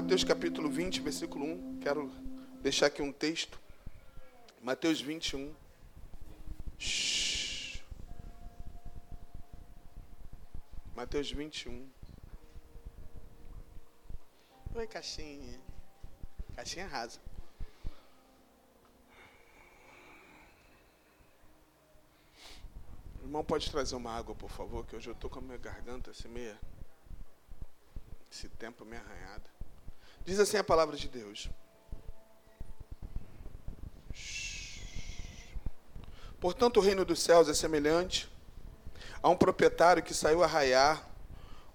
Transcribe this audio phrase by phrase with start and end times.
[0.00, 1.80] Mateus capítulo 20, versículo 1.
[1.80, 2.08] Quero
[2.62, 3.60] deixar aqui um texto.
[4.62, 5.52] Mateus 21.
[6.78, 7.82] Shhh.
[10.94, 11.90] Mateus 21.
[14.76, 15.60] Oi, caixinha.
[16.54, 17.18] Caixinha rasa.
[23.20, 26.12] Irmão pode trazer uma água, por favor, que hoje eu estou com a minha garganta
[26.12, 26.56] assim meia.
[28.30, 29.57] Esse tempo meio arranhado.
[30.28, 31.48] Diz assim a palavra de Deus.
[36.38, 38.30] Portanto, o reino dos céus é semelhante
[39.22, 41.02] a um proprietário que saiu a raiar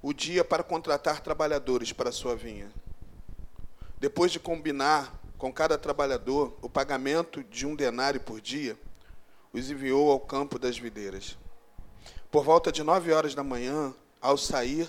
[0.04, 2.72] o dia para contratar trabalhadores para a sua vinha.
[4.00, 8.78] Depois de combinar com cada trabalhador o pagamento de um denário por dia,
[9.52, 11.40] os enviou ao campo das videiras.
[12.30, 14.88] Por volta de nove horas da manhã, ao sair,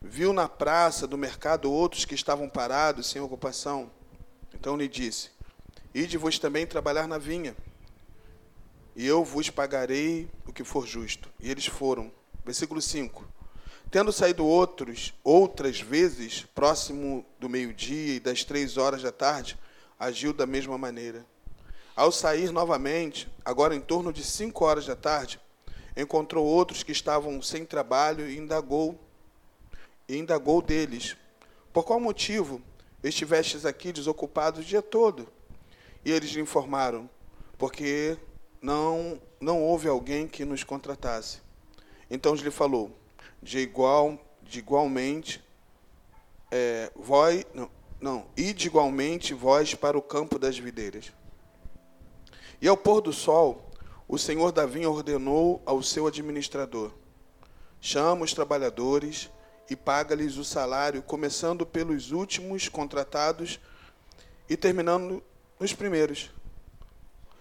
[0.00, 3.90] viu na praça do mercado outros que estavam parados sem ocupação.
[4.54, 5.30] Então lhe disse:
[5.94, 7.56] Ide vos também trabalhar na vinha,
[8.94, 11.28] e eu vos pagarei o que for justo.
[11.40, 12.10] E eles foram.
[12.44, 13.26] Versículo 5.
[13.90, 19.58] Tendo saído outros, outras vezes, próximo do meio-dia e das três horas da tarde,
[19.98, 21.24] agiu da mesma maneira.
[21.94, 25.40] Ao sair novamente, agora em torno de cinco horas da tarde,
[25.96, 29.00] encontrou outros que estavam sem trabalho e indagou
[30.08, 31.16] e indagou deles:
[31.72, 32.60] Por qual motivo
[33.02, 35.28] estivestes aqui desocupados o dia todo?
[36.04, 37.08] E eles lhe informaram:
[37.58, 38.16] Porque
[38.60, 41.40] não, não houve alguém que nos contratasse.
[42.10, 42.96] Então lhe falou:
[43.42, 45.42] De igual, de igualmente,
[46.50, 47.70] é, vós, não,
[48.00, 51.12] não, ide igualmente vós para o campo das videiras.
[52.60, 53.70] E ao pôr do sol,
[54.08, 56.92] o senhor da vinha ordenou ao seu administrador:
[57.80, 59.30] Chama os trabalhadores
[59.68, 63.58] e paga-lhes o salário, começando pelos últimos contratados
[64.48, 65.22] e terminando
[65.58, 66.30] nos primeiros.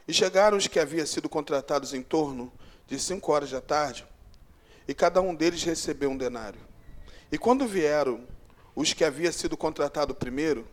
[0.07, 2.51] E chegaram os que haviam sido contratados em torno
[2.87, 4.05] de cinco horas da tarde,
[4.88, 6.59] e cada um deles recebeu um denário.
[7.31, 8.23] E quando vieram
[8.75, 10.67] os que haviam sido contratados primeiro,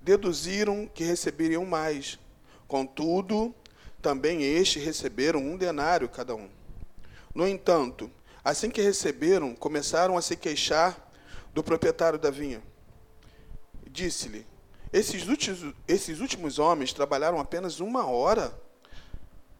[0.00, 2.18] deduziram que receberiam mais.
[2.66, 3.54] Contudo,
[4.00, 6.48] também estes receberam um denário cada um.
[7.34, 8.10] No entanto,
[8.44, 11.10] Assim que receberam, começaram a se queixar
[11.52, 12.62] do proprietário da vinha.
[13.86, 14.46] Disse-lhe:
[14.92, 18.58] esses últimos, esses últimos homens trabalharam apenas uma hora.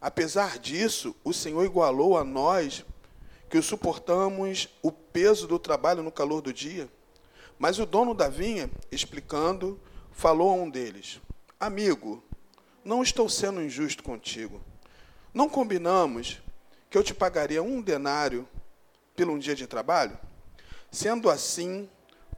[0.00, 2.84] Apesar disso, o Senhor igualou a nós,
[3.50, 6.88] que suportamos o peso do trabalho no calor do dia.
[7.58, 9.78] Mas o dono da vinha, explicando,
[10.12, 11.20] falou a um deles:
[11.60, 12.22] Amigo,
[12.84, 14.62] não estou sendo injusto contigo.
[15.34, 16.40] Não combinamos
[16.88, 18.48] que eu te pagaria um denário
[19.18, 20.16] pelo um dia de trabalho?
[20.92, 21.90] Sendo assim,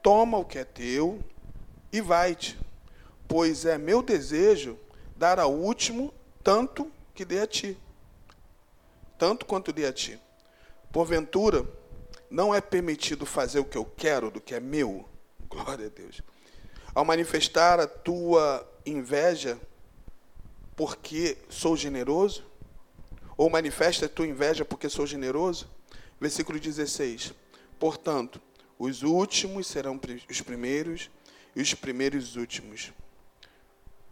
[0.02, 1.22] toma o que é teu
[1.92, 2.58] e vai-te,
[3.28, 4.78] pois é meu desejo
[5.14, 7.76] dar ao último tanto que dê a ti,
[9.18, 10.18] tanto quanto dê a ti.
[10.90, 11.68] Porventura,
[12.30, 15.06] não é permitido fazer o que eu quero do que é meu.
[15.50, 16.22] Glória a Deus.
[16.94, 19.60] Ao manifestar a tua inveja
[20.74, 22.42] porque sou generoso,
[23.36, 25.68] ou manifesta a tua inveja porque sou generoso,
[26.20, 27.32] Versículo 16.
[27.78, 28.40] Portanto,
[28.78, 29.98] os últimos serão
[30.28, 31.10] os primeiros
[31.56, 32.92] e os primeiros os últimos.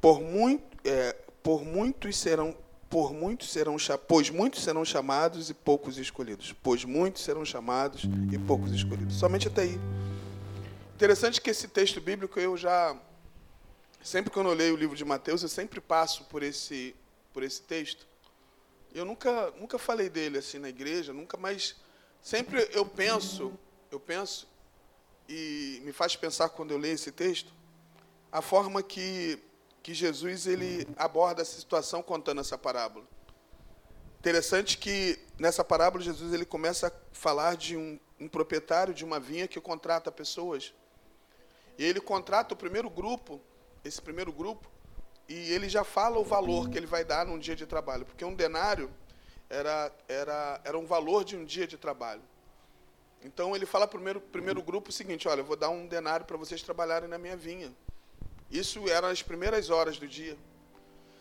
[0.01, 2.57] Por, muito, é, por muitos serão
[2.89, 3.77] por muitos serão
[4.07, 6.55] pois muitos serão chamados e poucos escolhidos.
[6.63, 9.17] Pois muitos serão chamados e poucos escolhidos.
[9.17, 9.79] Somente até aí.
[10.95, 12.97] Interessante que esse texto bíblico eu já
[14.03, 16.95] sempre que eu leio o livro de Mateus, eu sempre passo por esse
[17.33, 18.07] por esse texto.
[18.95, 21.77] Eu nunca nunca falei dele assim na igreja, nunca mais
[22.23, 23.53] Sempre eu penso,
[23.91, 24.47] eu penso,
[25.29, 27.53] e me faz pensar quando eu leio esse texto,
[28.31, 29.39] a forma que,
[29.83, 33.06] que Jesus ele aborda essa situação contando essa parábola.
[34.19, 39.21] Interessante que nessa parábola Jesus ele começa a falar de um, um proprietário de uma
[39.21, 40.75] vinha que contrata pessoas.
[41.79, 43.41] E ele contrata o primeiro grupo,
[43.85, 44.69] esse primeiro grupo,
[45.29, 48.25] e ele já fala o valor que ele vai dar num dia de trabalho, porque
[48.25, 48.91] um denário
[49.49, 52.23] era, era, era um valor de um dia de trabalho.
[53.23, 55.87] Então ele fala para o primeiro, primeiro grupo o seguinte: olha, eu vou dar um
[55.87, 57.75] denário para vocês trabalharem na minha vinha.
[58.50, 60.37] Isso eram as primeiras horas do dia.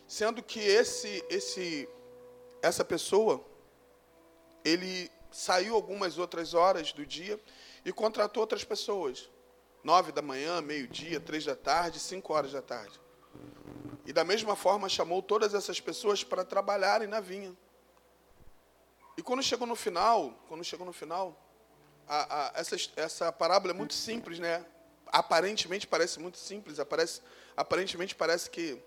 [0.06, 1.88] Sendo que esse, esse,
[2.62, 3.44] essa pessoa,
[4.64, 7.38] ele saiu algumas outras horas do dia
[7.84, 9.28] e contratou outras pessoas.
[9.84, 12.98] Nove da manhã, meio-dia, três da tarde, cinco horas da tarde.
[14.06, 17.54] E da mesma forma chamou todas essas pessoas para trabalharem na vinha.
[19.18, 21.36] E quando chegou no final, quando chegou no final,
[22.06, 22.20] a,
[22.56, 24.64] a, essa, essa parábola é muito simples, né?
[25.10, 27.20] aparentemente parece muito simples, aparece,
[27.56, 28.80] aparentemente parece que.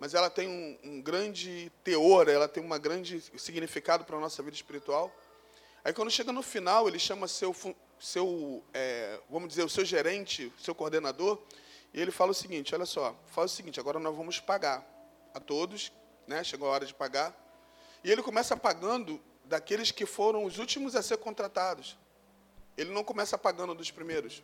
[0.00, 4.42] Mas ela tem um, um grande teor, ela tem um grande significado para a nossa
[4.42, 5.14] vida espiritual.
[5.84, 7.54] Aí quando chega no final, ele chama seu,
[8.00, 11.38] seu é, vamos dizer, o seu gerente, seu coordenador,
[11.94, 14.84] e ele fala o seguinte: olha só, fala o seguinte, agora nós vamos pagar
[15.32, 15.92] a todos,
[16.26, 16.42] né?
[16.42, 17.49] Chegou a hora de pagar.
[18.02, 21.98] E ele começa pagando daqueles que foram os últimos a ser contratados.
[22.76, 24.42] Ele não começa pagando dos primeiros.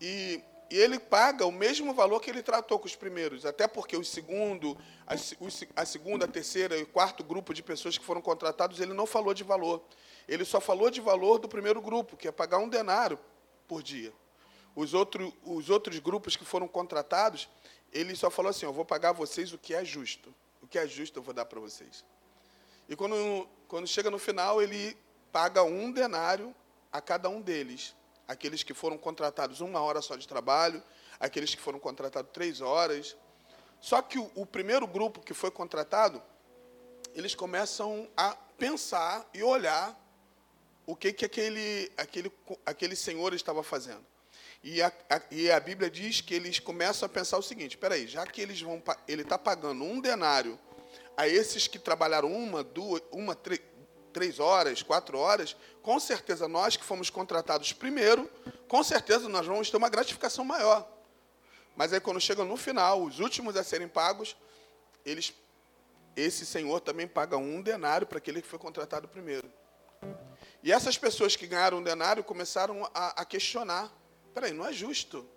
[0.00, 0.40] E,
[0.70, 4.04] e, ele paga o mesmo valor que ele tratou com os primeiros, até porque o
[4.04, 4.76] segundo,
[5.06, 5.14] a,
[5.80, 9.06] a segunda, a terceira e o quarto grupo de pessoas que foram contratados, ele não
[9.06, 9.82] falou de valor.
[10.28, 13.18] Ele só falou de valor do primeiro grupo, que é pagar um denário
[13.66, 14.12] por dia.
[14.74, 17.48] Os, outro, os outros grupos que foram contratados,
[17.92, 20.34] ele só falou assim: Eu vou pagar a vocês o que é justo.
[20.60, 22.04] O que é justo eu vou dar para vocês.
[22.88, 24.96] E quando, quando chega no final, ele
[25.32, 26.54] paga um denário
[26.92, 27.94] a cada um deles.
[28.28, 30.82] Aqueles que foram contratados uma hora só de trabalho,
[31.18, 33.16] aqueles que foram contratados três horas.
[33.80, 36.22] Só que o, o primeiro grupo que foi contratado,
[37.14, 39.98] eles começam a pensar e olhar
[40.86, 42.32] o que, que aquele, aquele,
[42.64, 44.04] aquele senhor estava fazendo.
[44.62, 47.94] E a, a, e a Bíblia diz que eles começam a pensar o seguinte: espera
[47.94, 50.58] aí, já que eles vão, ele está pagando um denário
[51.16, 53.60] a esses que trabalharam uma, duas, uma, três,
[54.12, 58.30] três horas, quatro horas, com certeza nós que fomos contratados primeiro,
[58.66, 60.88] com certeza nós vamos ter uma gratificação maior.
[61.76, 64.36] Mas aí quando chega no final, os últimos a serem pagos,
[65.04, 65.34] eles,
[66.16, 69.50] esse senhor também paga um denário para aquele que foi contratado primeiro.
[70.62, 73.92] E essas pessoas que ganharam um denário começaram a, a questionar:
[74.34, 75.28] peraí, não é justo.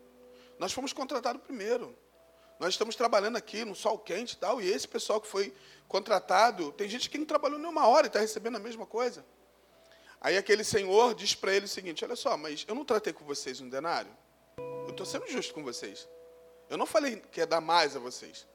[0.57, 1.95] Nós fomos contratados primeiro.
[2.59, 5.53] Nós estamos trabalhando aqui no sol quente e tal, e esse pessoal que foi
[5.87, 9.25] contratado, tem gente que não trabalhou nem uma hora e está recebendo a mesma coisa.
[10.21, 13.23] Aí aquele senhor diz para ele o seguinte: Olha só, mas eu não tratei com
[13.23, 14.11] vocês um denário?
[14.57, 16.07] Eu estou sendo justo com vocês.
[16.69, 18.45] Eu não falei que ia dar mais a vocês.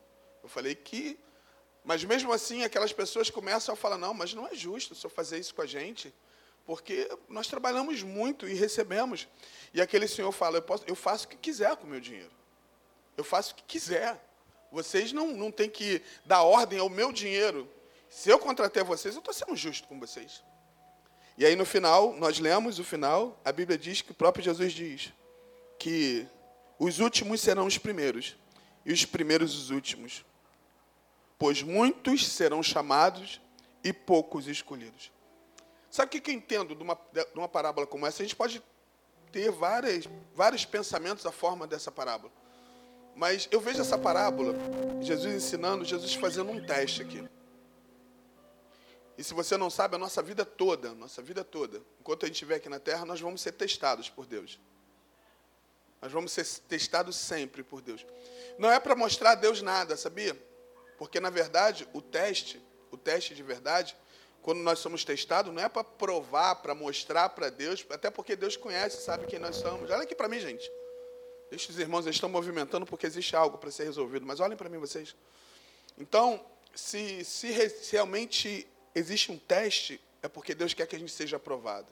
[0.42, 1.18] Eu falei que.
[1.82, 5.10] Mas mesmo assim, aquelas pessoas começam a falar: Não, mas não é justo o senhor
[5.10, 6.14] fazer isso com a gente,
[6.66, 9.26] porque nós trabalhamos muito e recebemos.
[9.72, 12.44] E aquele senhor fala: Eu, posso, eu faço o que quiser com o meu dinheiro.
[13.16, 14.20] Eu faço o que quiser.
[14.70, 17.69] Vocês não, não têm que dar ordem ao meu dinheiro.
[18.08, 20.43] Se eu contratei vocês, eu estou sendo justo com vocês.
[21.37, 24.72] E aí no final, nós lemos o final, a Bíblia diz que o próprio Jesus
[24.72, 25.12] diz
[25.78, 26.26] que
[26.78, 28.37] os últimos serão os primeiros,
[28.84, 30.25] e os primeiros os últimos.
[31.38, 33.40] Pois muitos serão chamados
[33.82, 35.12] e poucos escolhidos.
[35.90, 38.22] Sabe o que eu entendo de uma, de uma parábola como essa?
[38.22, 38.62] A gente pode
[39.31, 42.32] ter várias, vários pensamentos à forma dessa parábola.
[43.14, 44.55] Mas eu vejo essa parábola,
[45.00, 47.28] Jesus ensinando, Jesus fazendo um teste aqui.
[49.16, 52.34] E se você não sabe, a nossa vida toda, nossa vida toda, enquanto a gente
[52.34, 54.58] estiver aqui na terra, nós vamos ser testados por Deus.
[56.02, 58.05] Nós vamos ser testados sempre por Deus.
[58.58, 60.37] Não é para mostrar a Deus nada, sabia?
[60.99, 63.96] Porque na verdade, o teste, o teste de verdade,
[64.43, 68.56] quando nós somos testados, não é para provar, para mostrar para Deus, até porque Deus
[68.56, 69.88] conhece, sabe quem nós somos.
[69.90, 70.70] Olha aqui para mim, gente.
[71.50, 74.26] Os irmãos, estão movimentando porque existe algo para ser resolvido.
[74.26, 75.14] Mas olhem para mim, vocês.
[75.99, 76.44] Então,
[76.75, 81.37] se, se, se realmente existe um teste, é porque Deus quer que a gente seja
[81.37, 81.87] aprovado.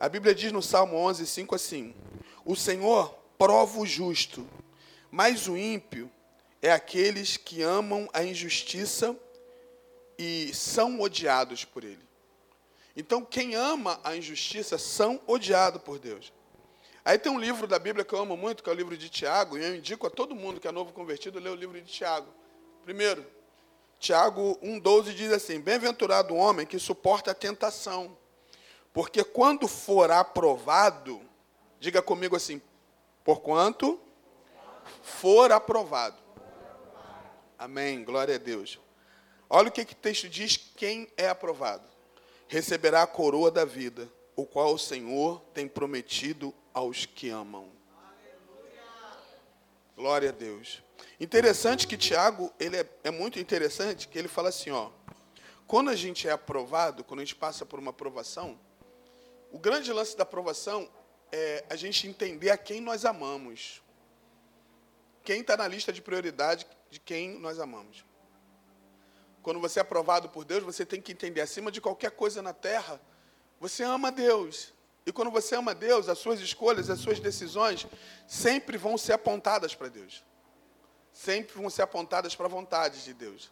[0.00, 1.94] A Bíblia diz no Salmo 11, 5 assim:
[2.44, 4.48] O Senhor prova o justo,
[5.10, 6.10] mas o ímpio
[6.60, 9.16] é aqueles que amam a injustiça
[10.18, 12.02] e são odiados por ele.
[12.96, 16.32] Então, quem ama a injustiça são odiados por Deus.
[17.04, 19.08] Aí tem um livro da Bíblia que eu amo muito, que é o livro de
[19.08, 21.90] Tiago, e eu indico a todo mundo que é novo convertido ler o livro de
[21.90, 22.32] Tiago.
[22.84, 23.26] Primeiro,
[23.98, 28.16] Tiago 1,12 diz assim: Bem-aventurado o homem que suporta a tentação,
[28.92, 31.20] porque quando for aprovado,
[31.80, 32.62] diga comigo assim,
[33.24, 34.00] porquanto
[35.02, 36.22] for aprovado.
[37.58, 38.78] Amém, glória a Deus.
[39.50, 41.90] Olha o que, que o texto diz: quem é aprovado
[42.46, 47.70] receberá a coroa da vida, o qual o Senhor tem prometido aos que amam.
[49.96, 50.82] Glória a Deus.
[51.20, 54.90] Interessante que Tiago, ele é, é, muito interessante, que ele fala assim, ó.
[55.66, 58.58] Quando a gente é aprovado, quando a gente passa por uma aprovação,
[59.52, 60.88] o grande lance da aprovação
[61.30, 63.82] é a gente entender a quem nós amamos.
[65.22, 68.04] Quem está na lista de prioridade de quem nós amamos.
[69.42, 72.52] Quando você é aprovado por Deus, você tem que entender, acima de qualquer coisa na
[72.52, 73.00] terra,
[73.60, 74.72] você ama Deus.
[75.04, 77.86] E quando você ama Deus, as suas escolhas, as suas decisões
[78.26, 80.22] sempre vão ser apontadas para Deus.
[81.12, 83.50] Sempre vão ser apontadas para a vontade de Deus.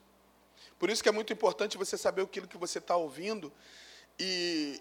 [0.79, 3.53] Por isso que é muito importante você saber aquilo que você está ouvindo
[4.19, 4.81] e,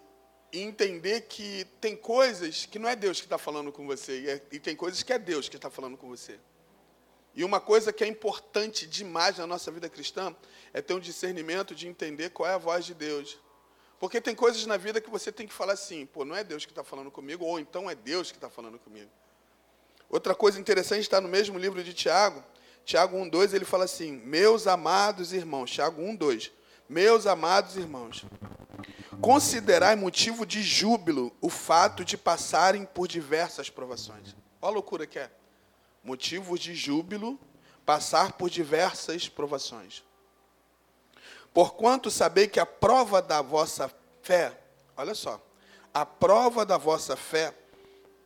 [0.51, 4.29] e entender que tem coisas que não é Deus que está falando com você, e,
[4.29, 6.39] é, e tem coisas que é Deus que está falando com você.
[7.35, 10.35] E uma coisa que é importante demais na nossa vida cristã
[10.73, 13.37] é ter um discernimento de entender qual é a voz de Deus.
[13.99, 16.65] Porque tem coisas na vida que você tem que falar assim, pô, não é Deus
[16.65, 19.09] que está falando comigo, ou então é Deus que está falando comigo.
[20.09, 22.43] Outra coisa interessante está no mesmo livro de Tiago,
[22.85, 26.51] Tiago 1,2, ele fala assim: Meus amados irmãos, Tiago 1,2,
[26.87, 28.25] Meus amados irmãos,
[29.21, 34.35] considerai motivo de júbilo o fato de passarem por diversas provações.
[34.61, 35.29] Olha a loucura que é.
[36.03, 37.39] Motivo de júbilo
[37.85, 40.03] passar por diversas provações.
[41.53, 43.91] Porquanto sabei que a prova da vossa
[44.21, 44.57] fé,
[44.95, 45.41] olha só,
[45.93, 47.53] a prova da vossa fé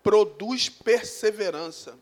[0.04, 1.98] produz perseverança.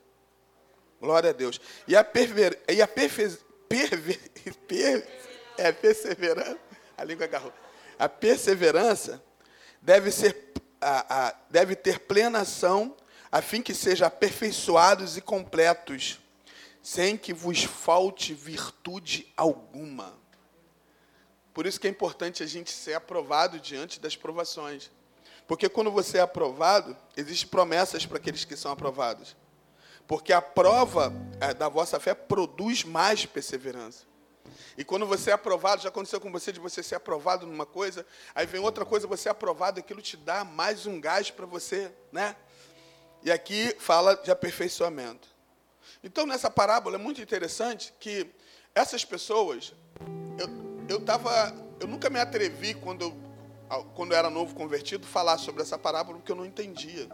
[1.00, 1.60] Glória a Deus.
[1.88, 3.38] E a, perver, e a perfe,
[3.70, 4.20] perver,
[4.68, 5.08] per,
[5.58, 6.60] é, perseverança,
[6.98, 7.54] a língua agarrou.
[7.98, 9.24] A perseverança
[9.82, 12.96] deve, ser, a, a, deve ter plena ação,
[13.32, 16.20] a fim que sejam aperfeiçoados e completos,
[16.82, 20.21] sem que vos falte virtude alguma.
[21.54, 24.90] Por isso que é importante a gente ser aprovado diante das provações.
[25.48, 29.36] Porque quando você é aprovado, existem promessas para aqueles que são aprovados.
[30.08, 34.06] Porque a prova é, da vossa fé produz mais perseverança.
[34.78, 38.06] E quando você é aprovado, já aconteceu com você de você ser aprovado numa coisa,
[38.34, 41.92] aí vem outra coisa, você é aprovado, aquilo te dá mais um gás para você,
[42.12, 42.36] né?
[43.24, 45.28] E aqui fala de aperfeiçoamento.
[46.04, 48.28] Então, nessa parábola é muito interessante que
[48.74, 49.74] essas pessoas,
[50.40, 55.38] eu, eu tava, eu nunca me atrevi quando eu, quando eu era novo convertido falar
[55.38, 57.10] sobre essa parábola porque eu não entendia.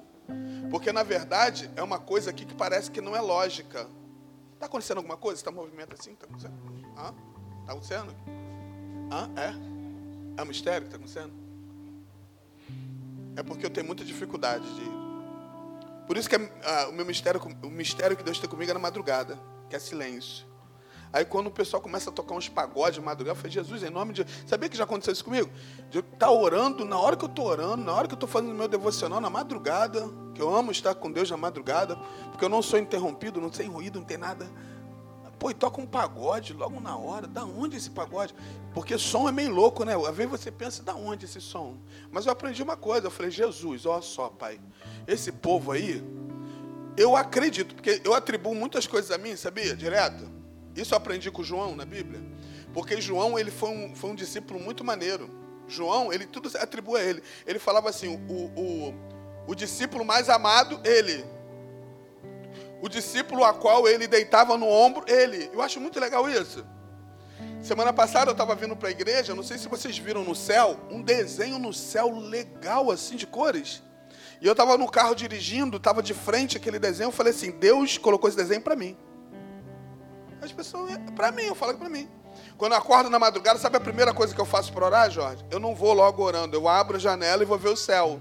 [0.70, 3.88] Porque na verdade é uma coisa aqui que parece que não é lógica.
[4.54, 5.40] Está acontecendo alguma coisa?
[5.40, 6.14] Está movimento assim?
[6.14, 6.56] Está acontecendo?
[6.90, 8.16] Está acontecendo?
[9.12, 9.30] Hã?
[9.40, 10.42] É?
[10.42, 11.34] É um mistério que está acontecendo?
[13.36, 14.98] É porque eu tenho muita dificuldade de.
[16.08, 18.80] Por isso que ah, o meu mistério, o mistério que Deus tem comigo é na
[18.80, 20.48] madrugada, que é silêncio.
[21.12, 23.90] Aí quando o pessoal começa a tocar uns pagodes de madrugada, eu falei, Jesus, em
[23.90, 25.50] nome de Sabia que já aconteceu isso comigo?
[25.90, 28.30] De estar tá orando, na hora que eu estou orando, na hora que eu estou
[28.30, 31.96] fazendo meu devocional, na madrugada, que eu amo estar com Deus na madrugada,
[32.32, 34.48] porque eu não sou interrompido, não tem ruído, não tem nada.
[35.40, 37.28] Pô, e toca um pagode logo na hora.
[37.28, 38.34] Da onde esse pagode?
[38.74, 39.94] Porque som é meio louco, né?
[39.96, 41.78] Às vezes você pensa, da onde esse som?
[42.12, 44.60] Mas eu aprendi uma coisa, eu falei, Jesus, olha só, pai,
[45.08, 46.04] esse povo aí,
[46.98, 49.76] eu acredito, porque eu atribuo muitas coisas a mim, sabia?
[49.76, 50.37] Direto.
[50.78, 52.22] Isso eu aprendi com João na Bíblia.
[52.72, 55.30] Porque João ele foi um, foi um discípulo muito maneiro.
[55.68, 57.24] João, ele tudo se atribui a ele.
[57.46, 58.94] Ele falava assim: o, o,
[59.48, 61.26] o discípulo mais amado, ele.
[62.80, 65.50] O discípulo a qual ele deitava no ombro, ele.
[65.52, 66.64] Eu acho muito legal isso.
[67.62, 70.80] Semana passada eu estava vindo para a igreja, não sei se vocês viram no céu,
[70.92, 73.82] um desenho no céu legal assim de cores.
[74.40, 77.98] E eu estava no carro dirigindo, estava de frente aquele desenho, eu falei assim: Deus
[77.98, 78.96] colocou esse desenho para mim.
[80.42, 82.10] As pessoas, para mim, eu falo para mim.
[82.58, 85.44] Quando eu acordo na madrugada, sabe a primeira coisa que eu faço para orar, Jorge?
[85.50, 88.20] Eu não vou logo orando, eu abro a janela e vou ver o céu.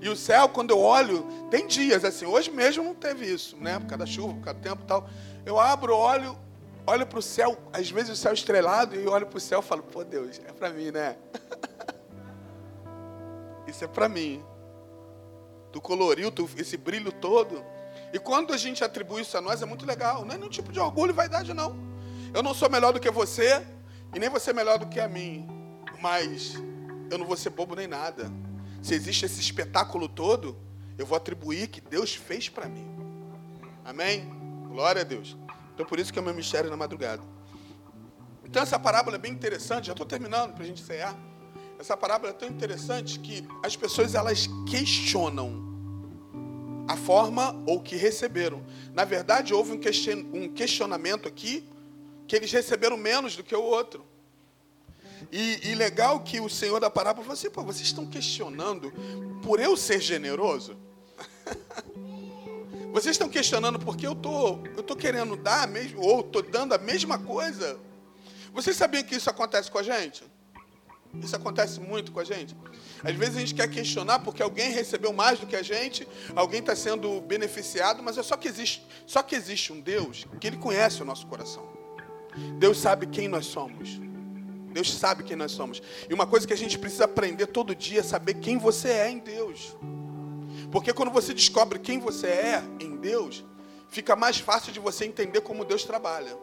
[0.00, 3.78] E o céu, quando eu olho, tem dias assim, hoje mesmo não teve isso, né?
[3.78, 5.08] Por causa da chuva, por causa do tempo e tal.
[5.44, 6.36] Eu abro, olho,
[6.86, 9.62] olho para o céu, às vezes o céu estrelado, e olho para o céu e
[9.62, 11.16] falo, pô Deus, é para mim, né?
[13.68, 14.42] isso é para mim.
[15.70, 17.62] Tu coloriu, tu, esse brilho todo.
[18.12, 20.24] E quando a gente atribui isso a nós, é muito legal.
[20.24, 21.76] Não é nenhum tipo de orgulho e vaidade, não.
[22.34, 23.64] Eu não sou melhor do que você,
[24.14, 25.48] e nem você é melhor do que a mim.
[26.00, 26.54] Mas
[27.10, 28.30] eu não vou ser bobo nem nada.
[28.82, 30.56] Se existe esse espetáculo todo,
[30.96, 32.88] eu vou atribuir que Deus fez para mim.
[33.84, 34.28] Amém?
[34.68, 35.36] Glória a Deus.
[35.74, 37.22] Então por isso que é o meu mistério na madrugada.
[38.44, 41.16] Então essa parábola é bem interessante, já estou terminando para a gente encerrar.
[41.78, 45.69] Essa parábola é tão interessante que as pessoas elas questionam
[46.90, 48.66] a forma ou que receberam.
[48.92, 51.64] Na verdade, houve um questionamento aqui
[52.26, 54.04] que eles receberam menos do que o outro.
[55.30, 58.92] E, e legal que o Senhor da parábola falou assim: Pô, vocês estão questionando
[59.40, 60.76] por eu ser generoso?
[62.92, 66.78] vocês estão questionando porque eu tô, eu tô querendo dar mesmo, ou estou dando a
[66.78, 67.78] mesma coisa?
[68.52, 70.24] Vocês sabiam que isso acontece com a gente?
[71.14, 72.56] Isso acontece muito com a gente.
[73.02, 76.60] Às vezes a gente quer questionar porque alguém recebeu mais do que a gente, alguém
[76.60, 80.56] está sendo beneficiado, mas é só que existe, só que existe um Deus que ele
[80.56, 81.68] conhece o nosso coração.
[82.58, 84.00] Deus sabe quem nós somos.
[84.72, 85.82] Deus sabe quem nós somos.
[86.08, 89.10] E uma coisa que a gente precisa aprender todo dia é saber quem você é
[89.10, 89.76] em Deus.
[90.70, 93.44] Porque quando você descobre quem você é em Deus,
[93.88, 96.36] fica mais fácil de você entender como Deus trabalha.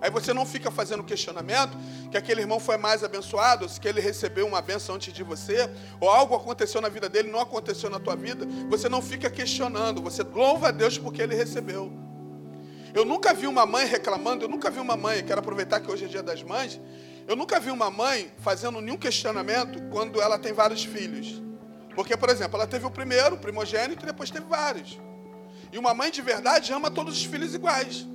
[0.00, 1.76] Aí você não fica fazendo questionamento
[2.10, 5.70] que aquele irmão foi mais abençoado, se que ele recebeu uma benção antes de você,
[6.00, 8.46] ou algo aconteceu na vida dele, não aconteceu na tua vida.
[8.68, 11.92] Você não fica questionando, você louva a Deus porque ele recebeu.
[12.94, 16.04] Eu nunca vi uma mãe reclamando, eu nunca vi uma mãe, quero aproveitar que hoje
[16.04, 16.80] é dia das mães,
[17.26, 21.42] eu nunca vi uma mãe fazendo nenhum questionamento quando ela tem vários filhos.
[21.94, 25.00] Porque, por exemplo, ela teve o primeiro, o primogênito, e depois teve vários.
[25.72, 28.06] E uma mãe de verdade ama todos os filhos iguais.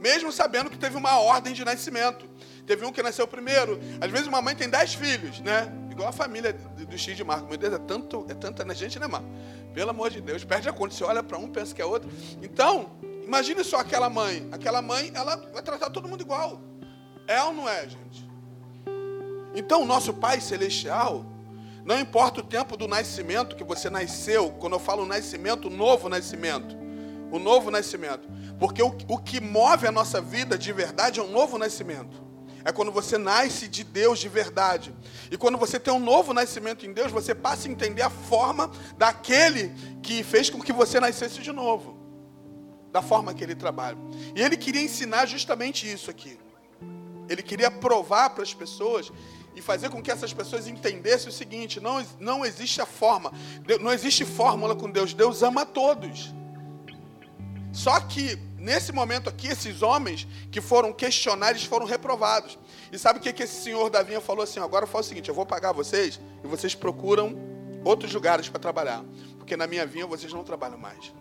[0.00, 2.26] Mesmo sabendo que teve uma ordem de nascimento.
[2.66, 3.78] Teve um que nasceu primeiro.
[4.00, 5.70] Às vezes uma mãe tem dez filhos, né?
[5.90, 7.48] Igual a família do X de Marco.
[7.48, 9.28] Meu Deus, é, tanto, é tanta né, gente, né, mano?
[9.74, 10.94] Pelo amor de Deus, perde a conta.
[10.94, 12.10] Você olha para um, pensa que é outro.
[12.42, 12.90] Então,
[13.24, 14.48] imagine só aquela mãe.
[14.50, 16.60] Aquela mãe, ela vai tratar todo mundo igual.
[17.26, 18.28] É ou não é, gente?
[19.54, 21.26] Então, o nosso Pai Celestial,
[21.84, 26.76] não importa o tempo do nascimento que você nasceu, quando eu falo nascimento, novo nascimento,
[27.30, 31.30] o novo nascimento, porque o, o que move a nossa vida de verdade é um
[31.30, 32.30] novo nascimento.
[32.64, 34.94] É quando você nasce de Deus de verdade.
[35.30, 38.70] E quando você tem um novo nascimento em Deus, você passa a entender a forma
[38.98, 39.72] daquele
[40.02, 41.98] que fez com que você nascesse de novo.
[42.92, 43.96] Da forma que ele trabalha.
[44.34, 46.38] E ele queria ensinar justamente isso aqui.
[47.28, 49.10] Ele queria provar para as pessoas
[49.54, 53.32] e fazer com que essas pessoas entendessem o seguinte: não, não existe a forma,
[53.80, 56.34] não existe fórmula com Deus, Deus ama todos.
[57.72, 62.58] Só que nesse momento aqui, esses homens que foram questionar, eles foram reprovados.
[62.92, 64.60] E sabe o que, que esse senhor da vinha falou assim?
[64.60, 67.36] Agora faz o seguinte: eu vou pagar vocês e vocês procuram
[67.84, 69.04] outros lugares para trabalhar,
[69.38, 71.12] porque na minha vinha vocês não trabalham mais.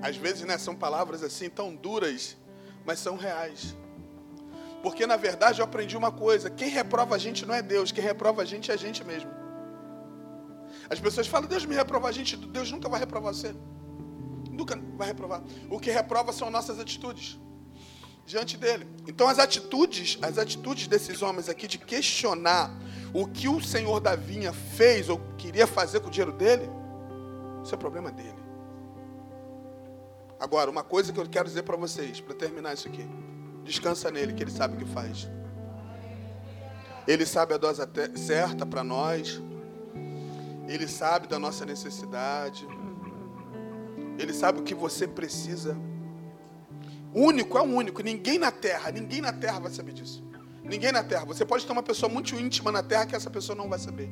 [0.00, 2.36] Às vezes, né, são palavras assim tão duras,
[2.84, 3.74] mas são reais.
[4.82, 8.04] Porque na verdade eu aprendi uma coisa: quem reprova a gente não é Deus, quem
[8.04, 9.35] reprova a gente é a gente mesmo.
[10.88, 13.54] As pessoas falam, Deus me reprova a gente, Deus nunca vai reprovar você.
[14.50, 15.42] Nunca vai reprovar.
[15.68, 17.38] O que reprova são nossas atitudes
[18.26, 18.86] diante dele.
[19.06, 22.70] Então as atitudes, as atitudes desses homens aqui de questionar
[23.14, 26.68] o que o Senhor da vinha fez ou queria fazer com o dinheiro dele,
[27.62, 28.46] isso é problema dele.
[30.38, 33.08] Agora, uma coisa que eu quero dizer para vocês, para terminar isso aqui.
[33.64, 35.28] Descansa nele, que ele sabe o que faz.
[37.06, 37.80] Ele sabe a dose
[38.16, 39.40] certa para nós.
[40.68, 42.66] Ele sabe da nossa necessidade.
[44.18, 45.76] Ele sabe o que você precisa.
[47.14, 48.02] Único é o único.
[48.02, 50.24] Ninguém na terra, ninguém na terra vai saber disso.
[50.62, 51.24] Ninguém na terra.
[51.24, 54.10] Você pode ter uma pessoa muito íntima na terra que essa pessoa não vai saber.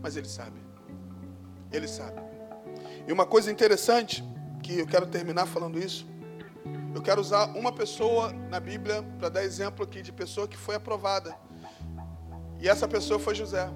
[0.00, 0.60] Mas ele sabe.
[1.72, 2.20] Ele sabe.
[3.06, 4.24] E uma coisa interessante,
[4.62, 6.06] que eu quero terminar falando isso.
[6.94, 10.76] Eu quero usar uma pessoa na Bíblia para dar exemplo aqui de pessoa que foi
[10.76, 11.36] aprovada.
[12.58, 13.68] E essa pessoa foi José.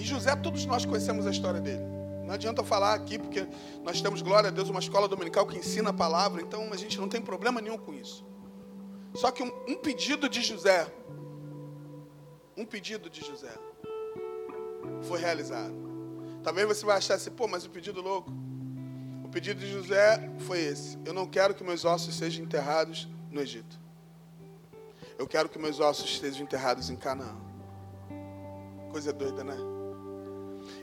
[0.00, 1.84] E José, todos nós conhecemos a história dele.
[2.24, 3.46] Não adianta eu falar aqui, porque
[3.84, 6.98] nós temos, glória a Deus, uma escola dominical que ensina a palavra, então a gente
[6.98, 8.24] não tem problema nenhum com isso.
[9.14, 10.90] Só que um, um pedido de José,
[12.56, 13.52] um pedido de José,
[15.02, 15.74] foi realizado.
[16.42, 18.32] Talvez você vai achar assim, pô, mas o pedido louco.
[19.22, 23.38] O pedido de José foi esse: Eu não quero que meus ossos sejam enterrados no
[23.38, 23.78] Egito.
[25.18, 27.36] Eu quero que meus ossos estejam enterrados em Canaã.
[28.90, 29.79] Coisa doida, né?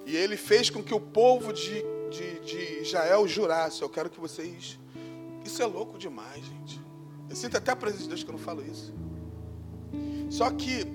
[0.08, 4.18] E ele fez com que o povo de, de, de Israel jurasse: Eu quero que
[4.18, 4.80] vocês.
[5.44, 6.82] Isso é louco demais, gente.
[7.30, 8.94] Eu sinto até a presença de Deus quando eu falo isso.
[10.30, 10.86] Só que,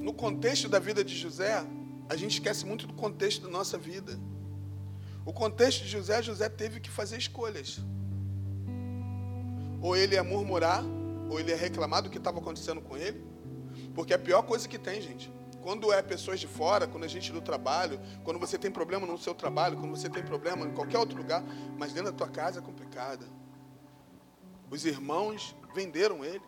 [0.00, 1.64] no contexto da vida de José,
[2.08, 4.18] a gente esquece muito do contexto da nossa vida.
[5.24, 7.78] O contexto de José, José teve que fazer escolhas.
[9.80, 10.84] Ou ele ia murmurar,
[11.30, 13.24] ou ele ia reclamar do que estava acontecendo com ele.
[13.94, 15.32] Porque é a pior coisa que tem, gente.
[15.66, 19.18] Quando é pessoas de fora, quando a gente do trabalho, quando você tem problema no
[19.18, 21.42] seu trabalho, quando você tem problema em qualquer outro lugar,
[21.76, 23.26] mas dentro da tua casa é complicada.
[24.70, 26.44] Os irmãos venderam ele.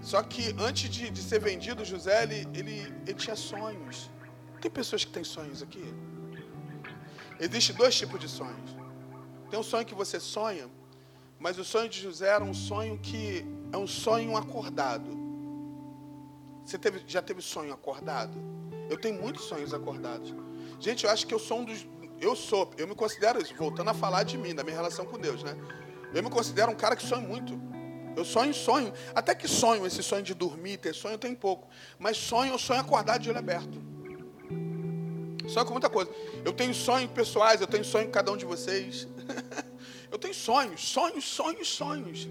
[0.00, 4.10] Só que antes de, de ser vendido, José, ele, ele, ele tinha sonhos.
[4.58, 5.84] Tem pessoas que têm sonhos aqui?
[7.38, 8.74] Existem dois tipos de sonhos.
[9.50, 10.70] Tem um sonho que você sonha,
[11.38, 15.29] mas o sonho de José era um sonho que é um sonho acordado.
[16.64, 18.36] Você teve, já teve sonho acordado?
[18.88, 20.34] Eu tenho muitos sonhos acordados.
[20.78, 21.86] Gente, eu acho que eu sou um dos.
[22.20, 25.18] Eu sou, eu me considero isso, voltando a falar de mim, da minha relação com
[25.18, 25.56] Deus, né?
[26.12, 27.58] Eu me considero um cara que sonha muito.
[28.16, 28.92] Eu sonho, sonho.
[29.14, 31.68] Até que sonho, esse sonho de dormir, ter sonho, tem pouco.
[31.98, 33.80] Mas sonho, eu sonho acordado de olho aberto.
[35.48, 36.10] Sonho com muita coisa.
[36.44, 39.08] Eu tenho sonhos pessoais, eu tenho sonho com cada um de vocês.
[40.10, 42.28] eu tenho sonhos, sonhos, sonhos, sonhos.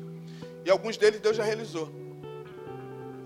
[0.66, 1.90] E alguns deles Deus já realizou.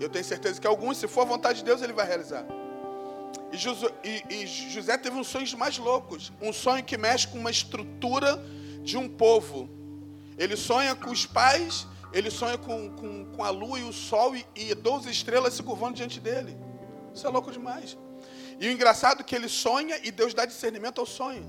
[0.00, 2.44] Eu tenho certeza que alguns, se for a vontade de Deus, Ele vai realizar.
[3.52, 6.32] E, José, e, e José teve uns sonhos mais loucos.
[6.40, 8.42] Um sonho que mexe com uma estrutura
[8.82, 9.68] de um povo.
[10.36, 14.34] Ele sonha com os pais, ele sonha com, com, com a lua e o sol
[14.34, 16.56] e, e 12 estrelas se curvando diante dele.
[17.14, 17.96] Isso é louco demais.
[18.58, 21.48] E o engraçado é que ele sonha e Deus dá discernimento ao sonho.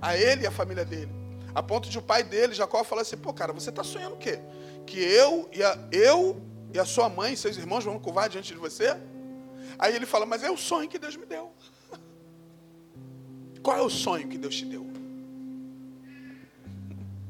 [0.00, 1.10] A ele e a família dele.
[1.54, 4.18] A ponto de o pai dele, Jacó, falar assim: pô, cara, você está sonhando o
[4.18, 4.38] quê?
[4.86, 6.40] Que eu e, a, eu
[6.72, 8.96] e a sua mãe e seus irmãos vão curvar diante de você?
[9.78, 11.52] Aí ele fala: mas é o sonho que Deus me deu.
[13.62, 14.86] Qual é o sonho que Deus te deu?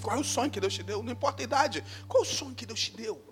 [0.03, 1.03] Qual é o sonho que Deus te deu?
[1.03, 1.85] Não importa a idade.
[2.07, 3.23] Qual é o sonho que Deus te deu?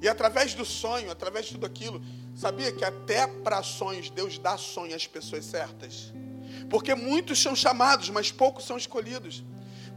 [0.00, 2.00] E através do sonho, através de tudo aquilo,
[2.34, 6.12] sabia que até para sonhos Deus dá sonho às pessoas certas?
[6.70, 9.42] Porque muitos são chamados, mas poucos são escolhidos.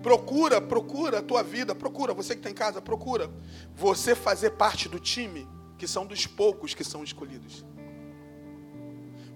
[0.01, 3.31] Procura, procura a tua vida, procura, você que está em casa, procura
[3.75, 7.63] você fazer parte do time, que são dos poucos que são escolhidos.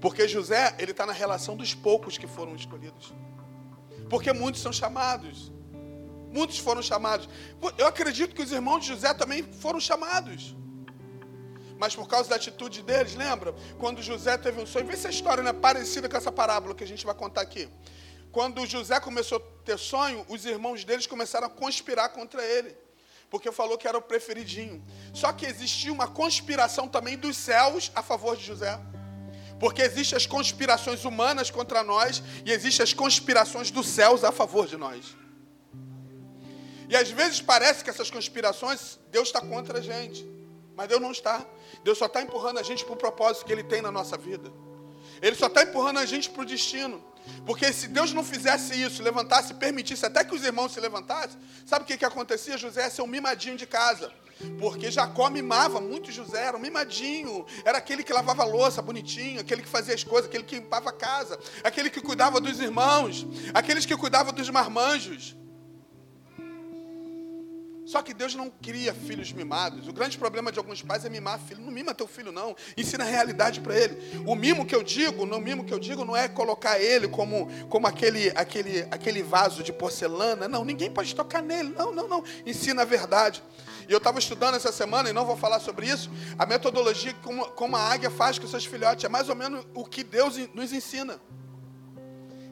[0.01, 3.13] Porque José, ele está na relação dos poucos que foram escolhidos.
[4.10, 5.51] Porque muitos são chamados.
[6.32, 7.30] Muitos foram chamados.
[7.78, 10.56] Eu acredito que os irmãos de José também foram chamados.
[11.78, 13.54] Mas por causa da atitude deles, lembra?
[13.78, 16.73] Quando José teve um sonho, vê se a história não é parecida com essa parábola
[16.73, 17.67] que a gente vai contar aqui.
[18.36, 22.76] Quando José começou a ter sonho, os irmãos deles começaram a conspirar contra ele.
[23.30, 24.84] Porque falou que era o preferidinho.
[25.13, 28.78] Só que existia uma conspiração também dos céus a favor de José.
[29.58, 34.67] Porque existem as conspirações humanas contra nós e existem as conspirações dos céus a favor
[34.67, 35.15] de nós.
[36.89, 40.28] E às vezes parece que essas conspirações, Deus está contra a gente.
[40.76, 41.45] Mas Deus não está.
[41.86, 44.52] Deus só está empurrando a gente para o propósito que Ele tem na nossa vida.
[45.21, 47.14] Ele só está empurrando a gente para o destino.
[47.45, 51.83] Porque se Deus não fizesse isso, levantasse, permitisse até que os irmãos se levantassem, sabe
[51.83, 52.57] o que, que acontecia?
[52.57, 54.11] José ia ser um mimadinho de casa.
[54.59, 57.45] Porque Jacó mimava muito José, era um mimadinho.
[57.63, 60.93] Era aquele que lavava louça bonitinho, aquele que fazia as coisas, aquele que limpava a
[60.93, 65.35] casa, aquele que cuidava dos irmãos, aqueles que cuidavam dos marmanjos.
[67.95, 69.88] Só que Deus não cria filhos mimados.
[69.88, 71.62] O grande problema de alguns pais é mimar filho.
[71.62, 72.53] Não mima teu filho, não.
[72.75, 74.21] Ensina a realidade para ele.
[74.27, 77.47] O mimo que eu digo, no mimo que eu digo, não é colocar ele como,
[77.69, 80.45] como aquele, aquele, aquele vaso de porcelana.
[80.45, 81.69] Não, ninguém pode tocar nele.
[81.69, 82.21] Não, não, não.
[82.45, 83.41] Ensina a verdade.
[83.88, 87.45] E eu estava estudando essa semana, e não vou falar sobre isso, a metodologia como,
[87.51, 89.05] como a águia faz com seus filhotes.
[89.05, 91.17] É mais ou menos o que Deus nos ensina.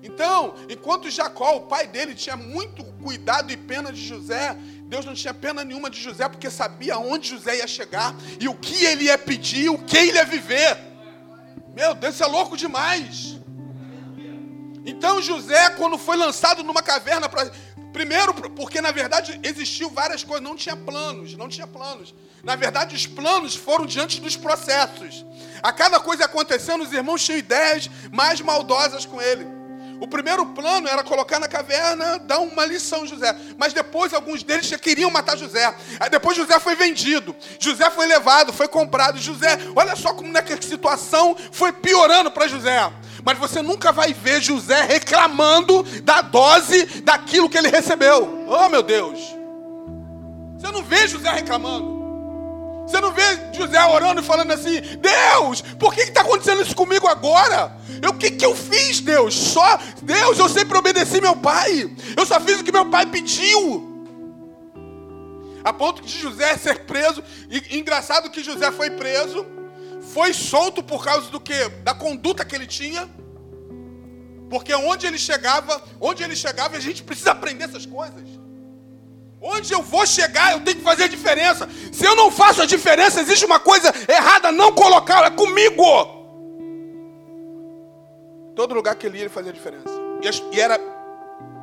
[0.04, 4.58] Então, enquanto Jacó, o pai dele, tinha muito cuidado e pena de José,
[4.94, 8.54] Deus não tinha pena nenhuma de José, porque sabia onde José ia chegar e o
[8.54, 10.78] que ele ia pedir, o que ele ia viver.
[11.76, 13.40] Meu Deus, isso é louco demais.
[14.86, 17.52] Então José, quando foi lançado numa caverna para.
[17.92, 22.14] Primeiro, porque na verdade existiu várias coisas, não tinha planos, não tinha planos.
[22.44, 25.26] Na verdade, os planos foram diante dos processos.
[25.64, 29.63] A cada coisa acontecendo, os irmãos tinham ideias mais maldosas com ele.
[30.04, 33.34] O primeiro plano era colocar na caverna, dar uma lição José.
[33.58, 35.74] Mas depois alguns deles já queriam matar José.
[35.98, 37.34] Aí depois José foi vendido.
[37.58, 39.18] José foi levado, foi comprado.
[39.18, 42.92] José, olha só como é que a situação foi piorando para José.
[43.24, 48.46] Mas você nunca vai ver José reclamando da dose daquilo que ele recebeu.
[48.46, 49.18] Oh meu Deus!
[50.58, 51.93] Você não vê José reclamando.
[52.86, 57.08] Você não vê José orando e falando assim: Deus, por que está acontecendo isso comigo
[57.08, 57.76] agora?
[58.08, 59.34] O que, que eu fiz, Deus?
[59.34, 61.90] Só, Deus, eu sempre obedeci meu pai.
[62.16, 63.92] Eu só fiz o que meu pai pediu.
[65.64, 67.24] A ponto de José ser preso.
[67.50, 69.46] E engraçado que José foi preso,
[70.14, 71.70] foi solto por causa do que?
[71.84, 73.10] Da conduta que ele tinha.
[74.50, 78.43] Porque onde ele chegava, onde ele chegava, a gente precisa aprender essas coisas.
[79.46, 81.68] Onde eu vou chegar, eu tenho que fazer a diferença.
[81.92, 85.84] Se eu não faço a diferença, existe uma coisa errada, não colocar, é comigo.
[88.56, 89.90] Todo lugar que ele ia, ele fazia a diferença.
[90.22, 90.80] E, as, e era,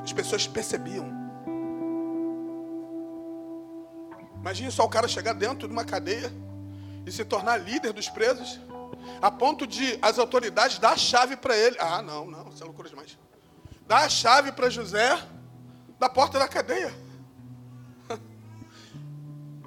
[0.05, 1.09] as pessoas percebiam.
[4.39, 6.31] Imagina só o cara chegar dentro de uma cadeia
[7.07, 8.61] e se tornar líder dos presos,
[9.23, 11.77] a ponto de as autoridades dar a chave para ele.
[11.81, 13.17] Ah, não, não, isso é loucura demais.
[13.87, 15.19] Dar a chave para José
[15.99, 16.93] da porta da cadeia.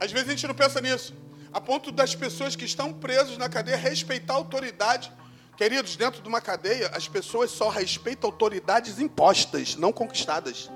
[0.04, 1.16] Às vezes a gente não pensa nisso.
[1.54, 5.10] A ponto das pessoas que estão presas na cadeia respeitar a autoridade.
[5.56, 10.70] Queridos, dentro de uma cadeia, as pessoas só respeitam autoridades impostas, não conquistadas.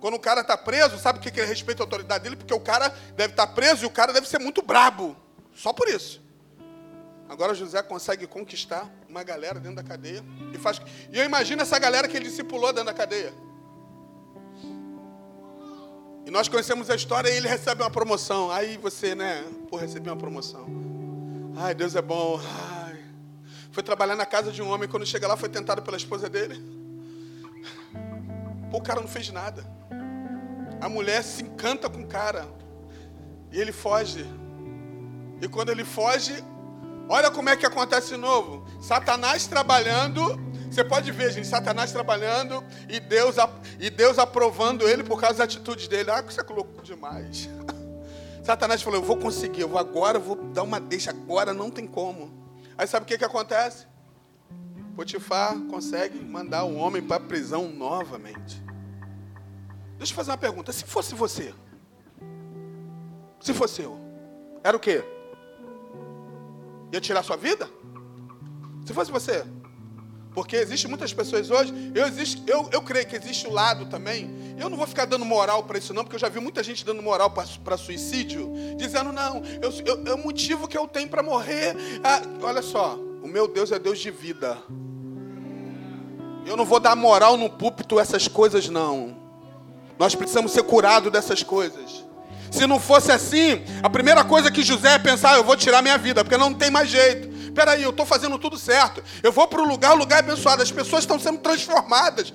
[0.00, 2.36] Quando o cara está preso, sabe o que ele respeita a autoridade dele?
[2.36, 5.16] Porque o cara deve estar tá preso e o cara deve ser muito brabo.
[5.54, 6.22] Só por isso.
[7.26, 10.78] Agora José consegue conquistar uma galera dentro da cadeia e faz.
[11.10, 13.45] E eu imagino essa galera que ele discipulou dentro da cadeia.
[16.26, 18.50] E nós conhecemos a história e ele recebe uma promoção.
[18.50, 19.44] Aí você, né?
[19.70, 20.66] Pô, recebi uma promoção.
[21.56, 22.40] Ai, Deus é bom.
[22.82, 22.98] Ai.
[23.70, 24.88] Foi trabalhar na casa de um homem.
[24.88, 26.60] Quando chega lá, foi tentado pela esposa dele.
[28.72, 29.64] o cara não fez nada.
[30.80, 32.44] A mulher se encanta com o cara.
[33.52, 34.26] E ele foge.
[35.40, 36.42] E quando ele foge,
[37.08, 38.66] olha como é que acontece de novo.
[38.80, 40.40] Satanás trabalhando.
[40.70, 43.36] Você pode ver, gente, Satanás trabalhando e Deus,
[43.78, 46.10] e Deus aprovando ele por causa das atitudes dele.
[46.10, 47.48] Ah, isso é louco demais.
[48.44, 51.70] Satanás falou: Eu vou conseguir, eu vou agora, eu vou dar uma deixa, agora não
[51.70, 52.30] tem como.
[52.76, 53.86] Aí sabe o que, que acontece?
[54.94, 58.62] Potifar consegue mandar o homem para a prisão novamente.
[59.98, 61.54] Deixa eu fazer uma pergunta: se fosse você,
[63.40, 63.98] se fosse eu,
[64.62, 65.04] era o quê?
[66.92, 67.68] Ia tirar sua vida?
[68.86, 69.44] Se fosse você.
[70.36, 74.30] Porque existem muitas pessoas hoje, eu, existe, eu, eu creio que existe o lado também.
[74.58, 76.84] Eu não vou ficar dando moral para isso, não, porque eu já vi muita gente
[76.84, 77.30] dando moral
[77.64, 81.74] para suicídio, dizendo, não, eu, eu, é o motivo que eu tenho para morrer.
[82.04, 84.58] Ah, olha só, o meu Deus é Deus de vida.
[86.44, 89.16] Eu não vou dar moral no púlpito essas coisas, não.
[89.98, 92.04] Nós precisamos ser curados dessas coisas.
[92.50, 95.96] Se não fosse assim, a primeira coisa que José ia pensar, eu vou tirar minha
[95.96, 97.35] vida, porque não tem mais jeito.
[97.56, 99.02] Peraí, eu estou fazendo tudo certo.
[99.22, 100.62] Eu vou para o lugar, o lugar é abençoado.
[100.62, 102.30] As pessoas estão sendo transformadas.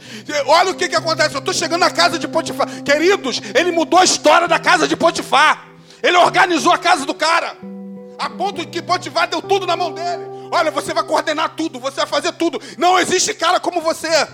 [0.48, 1.36] Olha o que, que acontece.
[1.36, 2.68] Eu estou chegando na casa de Potifar.
[2.82, 5.68] Queridos, ele mudou a história da casa de Potifar.
[6.02, 7.56] Ele organizou a casa do cara.
[8.18, 10.26] A ponto de que Potifar deu tudo na mão dele.
[10.52, 12.60] Olha, você vai coordenar tudo, você vai fazer tudo.
[12.80, 14.28] Não existe cara como você.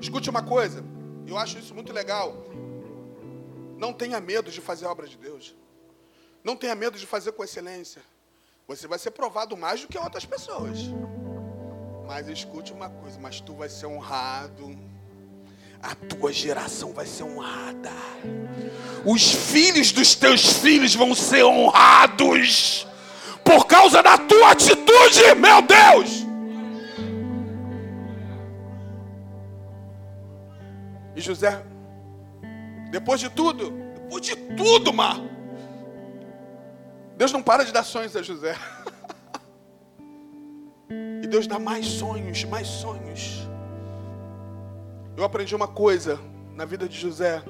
[0.00, 0.82] Escute uma coisa,
[1.26, 2.46] eu acho isso muito legal.
[3.76, 5.54] Não tenha medo de fazer a obra de Deus.
[6.42, 8.02] Não tenha medo de fazer com excelência.
[8.66, 10.78] Você vai ser provado mais do que outras pessoas.
[12.06, 14.78] Mas escute uma coisa, mas tu vai ser honrado.
[15.82, 17.92] A tua geração vai ser honrada.
[19.04, 22.86] Os filhos dos teus filhos vão ser honrados
[23.44, 26.24] por causa da tua atitude, meu Deus.
[31.14, 31.62] E José,
[32.90, 35.20] depois de tudo, depois de tudo, Mar,
[37.16, 38.56] Deus não para de dar sonhos a José.
[41.22, 43.48] e Deus dá mais sonhos, mais sonhos.
[45.16, 46.18] Eu aprendi uma coisa
[46.54, 47.42] na vida de José.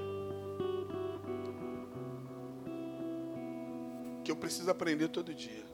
[4.23, 5.65] Que eu preciso aprender todo dia.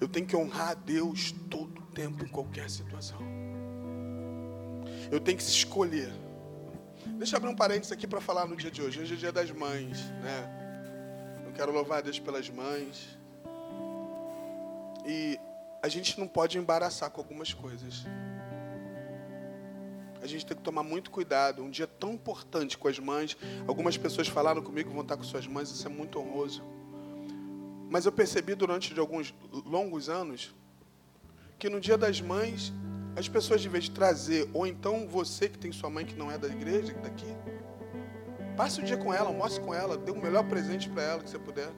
[0.00, 3.20] Eu tenho que honrar a Deus todo tempo, em qualquer situação.
[5.10, 6.12] Eu tenho que se escolher.
[7.18, 9.00] Deixa eu abrir um parênteses aqui para falar no dia de hoje.
[9.00, 10.61] Hoje é dia das mães, né?
[11.52, 13.18] Eu quero louvar a Deus pelas mães.
[15.04, 15.38] E
[15.82, 18.06] a gente não pode embaraçar com algumas coisas.
[20.22, 21.62] A gente tem que tomar muito cuidado.
[21.62, 23.36] Um dia tão importante com as mães.
[23.68, 26.62] Algumas pessoas falaram comigo que vão estar com suas mães, isso é muito honroso.
[27.90, 29.34] Mas eu percebi durante de alguns
[29.66, 30.54] longos anos
[31.58, 32.72] que no dia das mães
[33.14, 36.32] as pessoas, de vez de trazer, ou então você que tem sua mãe que não
[36.32, 37.26] é da igreja, daqui,
[38.56, 41.30] passe o dia com ela, almoce com ela, dê o melhor presente para ela que
[41.30, 41.70] você puder.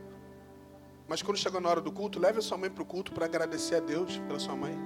[1.08, 3.26] Mas quando chegar na hora do culto, leve a sua mãe para o culto para
[3.26, 4.76] agradecer a Deus pela sua mãe.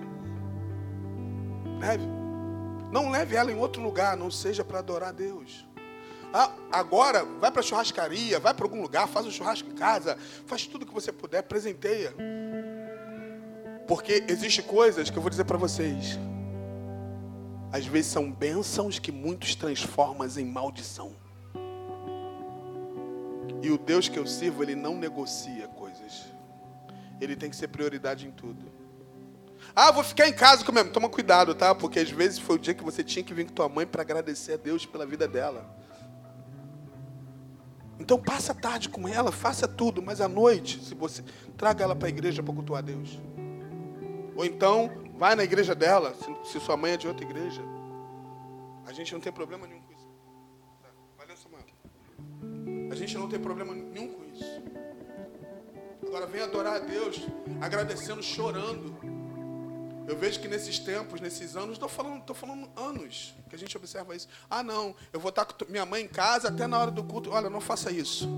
[1.80, 2.04] Leve.
[2.90, 5.66] Não leve ela em outro lugar, não seja para adorar a Deus.
[6.32, 10.16] Ah, agora, vai para a churrascaria, vai para algum lugar, faz um churrasco em casa,
[10.46, 12.14] faz tudo que você puder, presenteia.
[13.86, 16.18] Porque existe coisas que eu vou dizer para vocês.
[17.72, 21.12] Às vezes são bênçãos que muitos transformam em maldição.
[23.62, 26.26] E o Deus que eu sirvo, ele não negocia coisas.
[27.20, 28.64] Ele tem que ser prioridade em tudo.
[29.74, 31.74] Ah, vou ficar em casa com minha Toma cuidado, tá?
[31.74, 34.02] Porque às vezes foi o dia que você tinha que vir com tua mãe para
[34.02, 35.76] agradecer a Deus pela vida dela.
[37.98, 41.22] Então passa a tarde com ela, faça tudo, mas à noite, se você
[41.56, 43.18] traga ela para a igreja para cultuar a Deus.
[44.36, 47.60] Ou então, vai na igreja dela, se, sua mãe é de outra igreja.
[48.86, 49.80] A gente não tem problema nenhum
[53.16, 54.62] Não tem problema nenhum com isso.
[56.06, 57.20] Agora vem adorar a Deus,
[57.60, 58.96] agradecendo, chorando.
[60.06, 63.76] Eu vejo que nesses tempos, nesses anos, estou falando, estou falando anos que a gente
[63.76, 64.26] observa isso.
[64.48, 67.30] Ah, não, eu vou estar com minha mãe em casa até na hora do culto.
[67.30, 68.28] Olha, não faça isso.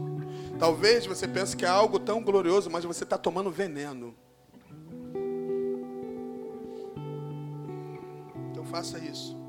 [0.58, 4.14] Talvez você pense que é algo tão glorioso, mas você está tomando veneno.
[8.70, 9.39] faça isso.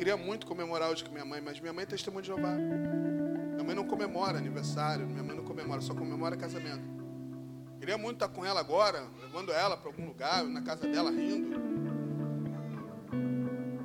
[0.00, 2.54] Queria muito comemorar hoje com minha mãe, mas minha mãe é testemunha de Jeová.
[2.54, 6.88] Minha mãe não comemora aniversário, minha mãe não comemora, só comemora casamento.
[7.78, 11.54] Queria muito estar com ela agora, levando ela para algum lugar, na casa dela, rindo.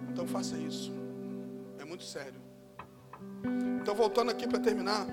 [0.09, 0.89] Então faça isso.
[1.79, 2.39] É muito sério.
[3.81, 5.05] Então, voltando aqui para terminar.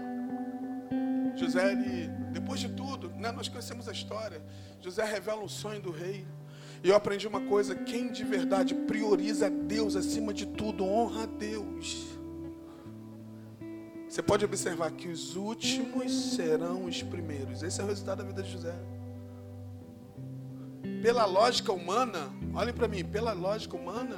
[1.35, 4.41] José, ele, depois de tudo, né, nós conhecemos a história.
[4.81, 6.25] José revela o sonho do rei.
[6.83, 11.27] E eu aprendi uma coisa: quem de verdade prioriza Deus acima de tudo, honra a
[11.27, 12.07] Deus.
[14.09, 17.62] Você pode observar que os últimos serão os primeiros.
[17.62, 18.75] Esse é o resultado da vida de José.
[21.01, 24.16] Pela lógica humana, olhem para mim, pela lógica humana,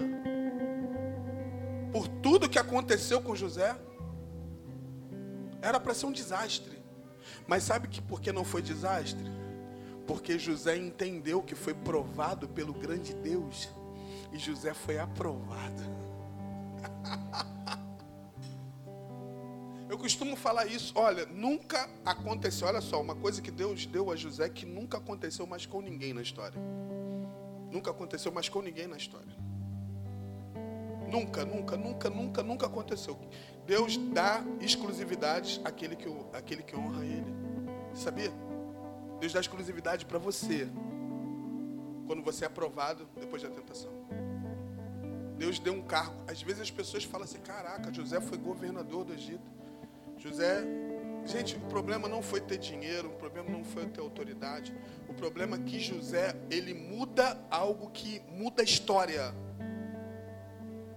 [1.93, 3.77] por tudo que aconteceu com José,
[5.63, 6.77] era para ser um desastre.
[7.47, 9.31] Mas sabe que por que não foi desastre?
[10.07, 13.69] Porque José entendeu que foi provado pelo grande Deus.
[14.33, 15.83] E José foi aprovado.
[19.89, 20.93] Eu costumo falar isso.
[20.97, 22.67] Olha, nunca aconteceu.
[22.67, 26.13] Olha só, uma coisa que Deus deu a José que nunca aconteceu mais com ninguém
[26.13, 26.61] na história.
[27.71, 29.33] Nunca aconteceu mais com ninguém na história.
[31.09, 33.17] Nunca, nunca, nunca, nunca, nunca aconteceu.
[33.67, 37.33] Deus dá exclusividades àquele que, àquele que honra Ele.
[37.95, 38.33] Sabia?
[39.25, 40.69] Deus dá exclusividade para você.
[42.07, 43.91] Quando você é aprovado depois da tentação.
[45.39, 46.15] Deus deu um cargo.
[46.31, 49.51] Às vezes as pessoas falam assim: caraca, José foi governador do Egito.
[50.19, 50.63] José.
[51.25, 54.77] Gente, o problema não foi ter dinheiro, o problema não foi ter autoridade.
[55.09, 59.35] O problema é que José, ele muda algo que muda a história.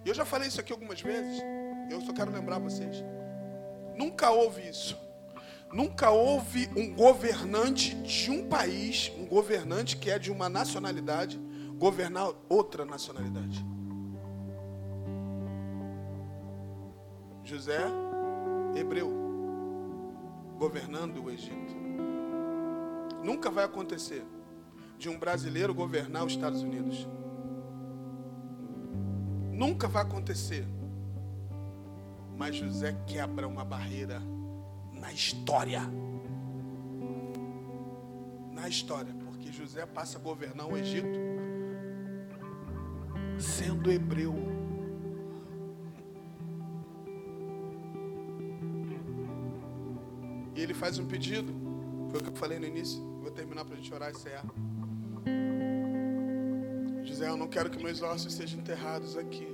[0.06, 1.42] Eu já falei isso aqui algumas vezes.
[1.90, 3.02] Eu só quero lembrar vocês.
[3.96, 5.07] Nunca houve isso.
[5.72, 11.40] Nunca houve um governante de um país, um governante que é de uma nacionalidade,
[11.78, 13.66] governar outra nacionalidade.
[17.44, 17.80] José,
[18.76, 19.12] hebreu,
[20.58, 21.76] governando o Egito.
[23.24, 24.26] Nunca vai acontecer
[24.98, 27.08] de um brasileiro governar os Estados Unidos.
[29.52, 30.66] Nunca vai acontecer.
[32.38, 34.22] Mas José quebra uma barreira
[35.00, 35.82] na história.
[38.54, 41.20] Na história, porque José passa a governar o Egito
[43.40, 44.36] sendo hebreu.
[50.56, 51.54] E ele faz um pedido.
[52.10, 53.00] Foi o que eu falei no início.
[53.22, 54.44] Vou terminar para a gente orar e cear.
[57.04, 59.48] José, eu não quero que meus ossos sejam enterrados aqui.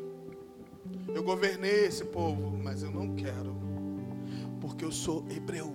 [1.14, 3.54] Eu governei esse povo, mas eu não quero,
[4.84, 5.74] porque eu sou hebreu.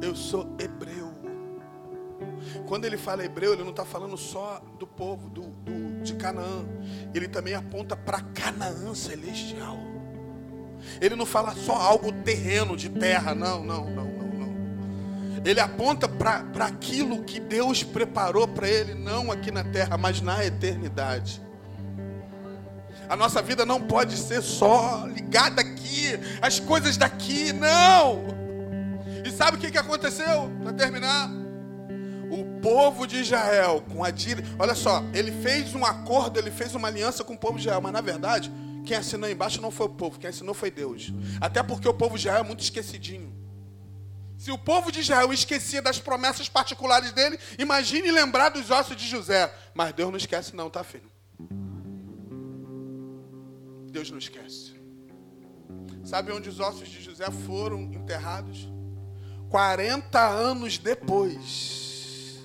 [0.00, 1.12] Eu sou hebreu.
[2.66, 6.64] Quando ele fala hebreu, ele não está falando só do povo do, do de Canaã.
[7.14, 9.76] Ele também aponta para Canaã celestial.
[11.00, 15.42] Ele não fala só algo terreno, de terra, não, não, não, não, não.
[15.44, 20.44] Ele aponta para aquilo que Deus preparou para ele, não aqui na terra, mas na
[20.44, 21.42] eternidade.
[23.08, 25.62] A nossa vida não pode ser só ligada
[26.40, 28.24] as coisas daqui, não.
[29.24, 30.50] E sabe o que, que aconteceu?
[30.62, 31.30] Para terminar,
[32.30, 34.44] o povo de Israel com a dire...
[34.58, 37.80] olha só, ele fez um acordo, ele fez uma aliança com o povo de Israel,
[37.80, 38.52] mas na verdade,
[38.84, 41.12] quem assinou embaixo não foi o povo, quem assinou foi Deus.
[41.40, 43.34] Até porque o povo de Israel é muito esquecidinho.
[44.38, 49.08] Se o povo de Israel esquecia das promessas particulares dele, imagine lembrar dos ossos de
[49.08, 49.52] José.
[49.74, 51.10] Mas Deus não esquece, não, tá, filho?
[53.90, 54.75] Deus não esquece.
[56.06, 58.68] Sabe onde os ossos de José foram enterrados?
[59.50, 62.38] 40 anos depois.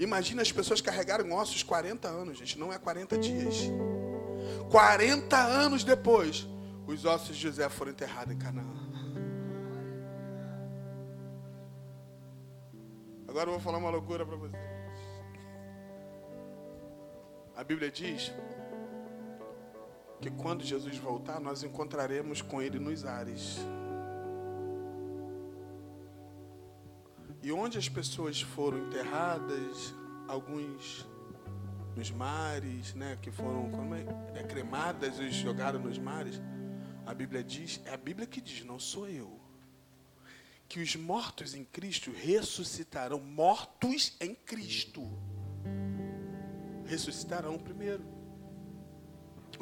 [0.00, 3.70] Imagina as pessoas carregarem ossos 40 anos, gente, não é 40 dias.
[4.68, 6.48] 40 anos depois,
[6.84, 8.66] os ossos de José foram enterrados em Canaã.
[13.28, 14.60] Agora eu vou falar uma loucura para vocês.
[17.54, 18.32] A Bíblia diz
[20.22, 23.58] que quando Jesus voltar, nós encontraremos com Ele nos ares.
[27.42, 29.92] E onde as pessoas foram enterradas,
[30.28, 31.04] alguns
[31.96, 34.04] nos mares, né, que foram como é,
[34.36, 36.40] é, cremadas e jogadas nos mares,
[37.04, 39.40] a Bíblia diz, é a Bíblia que diz, não sou eu,
[40.68, 45.02] que os mortos em Cristo ressuscitarão, mortos em Cristo,
[46.86, 48.21] ressuscitarão primeiro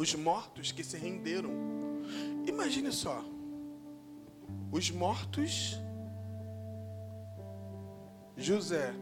[0.01, 1.51] os mortos que se renderam.
[2.47, 3.23] Imagine só,
[4.73, 5.79] os mortos,
[8.35, 8.95] José,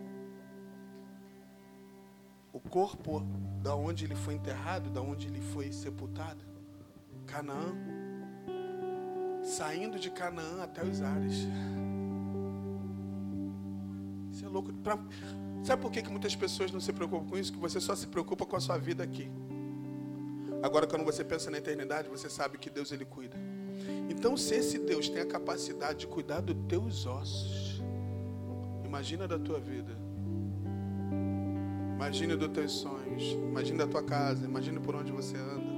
[2.53, 3.23] o corpo
[3.63, 6.45] da onde ele foi enterrado, da onde ele foi sepultado,
[7.27, 7.77] Canaã,
[9.45, 11.47] saindo de Canaã até os ares.
[14.33, 14.73] Isso é louco.
[14.73, 14.99] Pra...
[15.63, 17.53] Sabe por que, que muitas pessoas não se preocupam com isso?
[17.53, 19.31] Que você só se preocupa com a sua vida aqui.
[20.63, 23.37] Agora, quando você pensa na eternidade, você sabe que Deus ele cuida.
[24.09, 27.83] Então, se esse Deus tem a capacidade de cuidar dos teus ossos,
[28.85, 29.97] imagina da tua vida.
[31.95, 33.23] Imagine dos teus sonhos.
[33.33, 34.45] Imagine da tua casa.
[34.45, 35.78] Imagine por onde você anda.